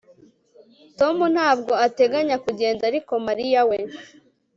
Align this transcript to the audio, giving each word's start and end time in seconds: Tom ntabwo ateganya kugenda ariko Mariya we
Tom 0.99 1.17
ntabwo 1.35 1.73
ateganya 1.85 2.35
kugenda 2.45 2.81
ariko 2.89 3.13
Mariya 3.27 3.61
we 3.69 3.77